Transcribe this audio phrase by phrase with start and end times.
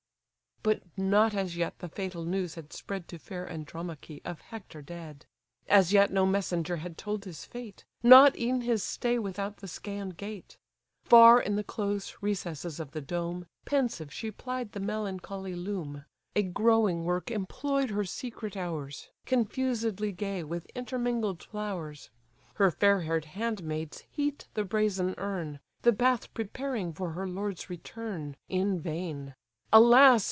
[0.63, 5.25] But not as yet the fatal news had spread To fair Andromache, of Hector dead;
[5.67, 10.15] As yet no messenger had told his fate, Not e'en his stay without the Scæan
[10.15, 10.59] gate.
[11.03, 16.05] Far in the close recesses of the dome, Pensive she plied the melancholy loom;
[16.35, 22.11] A growing work employ'd her secret hours, Confusedly gay with intermingled flowers.
[22.53, 28.35] Her fair haired handmaids heat the brazen urn, The bath preparing for her lord's return
[28.47, 29.33] In vain;
[29.73, 30.19] alas!